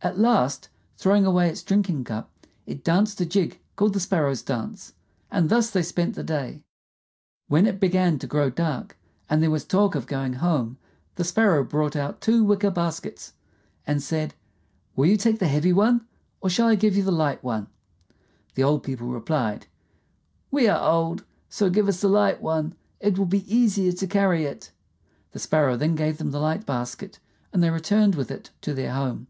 At 0.00 0.16
last, 0.16 0.68
throwing 0.96 1.26
away 1.26 1.48
its 1.50 1.64
drinking 1.64 2.04
cup, 2.04 2.30
it 2.66 2.84
danced 2.84 3.20
a 3.20 3.26
jig 3.26 3.58
called 3.74 3.94
the 3.94 3.98
Sparrow's 3.98 4.42
dance, 4.42 4.92
and 5.28 5.48
thus 5.48 5.70
they 5.72 5.82
spent 5.82 6.14
the 6.14 6.22
day. 6.22 6.62
When 7.48 7.66
it 7.66 7.80
began 7.80 8.16
to 8.20 8.28
grow 8.28 8.48
dark, 8.48 8.96
and 9.28 9.42
there 9.42 9.50
was 9.50 9.64
talk 9.64 9.96
of 9.96 10.06
going 10.06 10.34
home, 10.34 10.78
the 11.16 11.24
Sparrow 11.24 11.64
brought 11.64 11.96
out 11.96 12.20
two 12.20 12.44
wicker 12.44 12.70
baskets 12.70 13.32
and 13.88 14.00
said, 14.00 14.34
"Will 14.94 15.06
you 15.06 15.16
take 15.16 15.40
the 15.40 15.48
heavy 15.48 15.72
one, 15.72 16.06
or 16.40 16.48
shall 16.48 16.68
I 16.68 16.76
give 16.76 16.96
you 16.96 17.02
the 17.02 17.10
light 17.10 17.42
one?" 17.42 17.66
The 18.54 18.62
old 18.62 18.84
people 18.84 19.08
replied, 19.08 19.66
"We 20.52 20.68
are 20.68 20.80
old, 20.92 21.24
so 21.48 21.68
give 21.68 21.88
us 21.88 22.00
the 22.02 22.08
light 22.08 22.40
one; 22.40 22.76
it 23.00 23.18
will 23.18 23.26
be 23.26 23.52
easier 23.52 23.90
to 23.90 24.06
carry 24.06 24.44
it." 24.44 24.70
The 25.32 25.40
Sparrow 25.40 25.76
then 25.76 25.96
gave 25.96 26.18
them 26.18 26.30
the 26.30 26.38
light 26.40 26.64
basket, 26.66 27.18
and 27.52 27.64
they 27.64 27.70
returned 27.70 28.14
with 28.14 28.30
it 28.30 28.52
to 28.60 28.72
their 28.74 28.92
home. 28.94 29.26